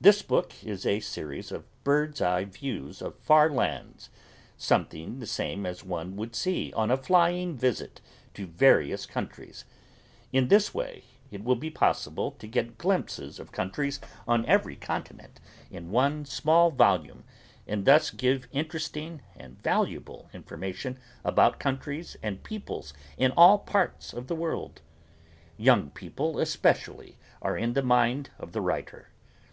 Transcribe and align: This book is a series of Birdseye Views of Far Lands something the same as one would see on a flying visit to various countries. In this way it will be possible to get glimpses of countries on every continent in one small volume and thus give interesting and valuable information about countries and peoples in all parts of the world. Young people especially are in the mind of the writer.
This 0.00 0.20
book 0.20 0.52
is 0.64 0.84
a 0.84 1.00
series 1.00 1.50
of 1.52 1.64
Birdseye 1.84 2.44
Views 2.44 3.00
of 3.00 3.18
Far 3.20 3.48
Lands 3.48 4.10
something 4.58 5.18
the 5.20 5.26
same 5.28 5.64
as 5.64 5.84
one 5.84 6.16
would 6.16 6.34
see 6.34 6.72
on 6.74 6.90
a 6.90 6.96
flying 6.98 7.56
visit 7.56 8.02
to 8.34 8.46
various 8.48 9.06
countries. 9.06 9.64
In 10.32 10.48
this 10.48 10.74
way 10.74 11.04
it 11.30 11.42
will 11.44 11.54
be 11.56 11.70
possible 11.70 12.32
to 12.32 12.46
get 12.48 12.76
glimpses 12.78 13.38
of 13.38 13.52
countries 13.52 13.98
on 14.28 14.44
every 14.44 14.76
continent 14.76 15.40
in 15.70 15.90
one 15.92 16.26
small 16.26 16.70
volume 16.70 17.24
and 17.66 17.86
thus 17.86 18.10
give 18.10 18.48
interesting 18.52 19.22
and 19.36 19.62
valuable 19.62 20.28
information 20.34 20.98
about 21.24 21.60
countries 21.60 22.16
and 22.22 22.42
peoples 22.42 22.92
in 23.16 23.30
all 23.30 23.58
parts 23.60 24.12
of 24.12 24.26
the 24.26 24.36
world. 24.36 24.82
Young 25.56 25.90
people 25.90 26.40
especially 26.40 27.16
are 27.40 27.56
in 27.56 27.72
the 27.72 27.82
mind 27.84 28.30
of 28.38 28.52
the 28.52 28.60
writer. 28.60 29.08